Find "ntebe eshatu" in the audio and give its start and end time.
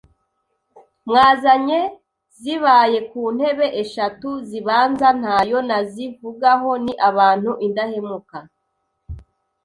3.35-4.29